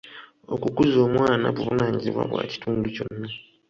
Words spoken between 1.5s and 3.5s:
buvunaanyizibwa bwa kitundu kyonna.